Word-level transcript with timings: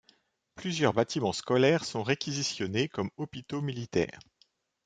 Plusieurs 0.55 0.93
bâtiments 0.95 1.31
scolaires 1.31 1.85
sont 1.85 2.01
réquisitionnés 2.01 2.89
comme 2.89 3.11
hôpitaux 3.17 3.61
militaires. 3.61 4.17